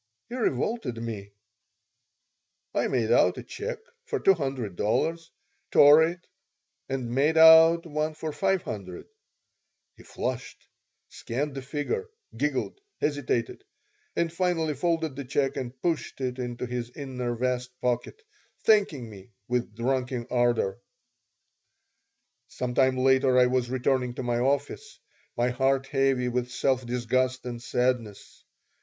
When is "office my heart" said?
24.39-25.85